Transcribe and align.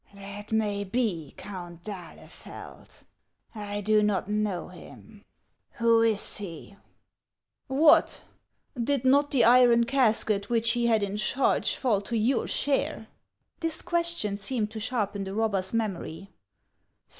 "That 0.15 0.51
may 0.51 0.83
be, 0.83 1.35
Count 1.37 1.83
d'Ahlefeld; 1.83 3.03
I 3.53 3.81
do 3.81 4.01
not 4.01 4.27
know 4.27 4.69
him. 4.69 5.23
Who 5.73 6.01
is 6.01 6.37
he?"" 6.37 6.75
What! 7.67 8.23
did 8.83 9.05
not 9.05 9.29
the 9.29 9.43
iron 9.43 9.83
casket 9.83 10.49
which 10.49 10.71
he 10.71 10.87
had 10.87 11.03
in 11.03 11.17
charge 11.17 11.75
fall 11.75 12.01
to 12.01 12.17
your 12.17 12.47
share?" 12.47 13.09
This 13.59 13.83
question 13.83 14.37
seemed 14.37 14.71
to 14.71 14.79
sharpen 14.79 15.23
the 15.23 15.35
robber's 15.35 15.71
memory. 15.71 16.31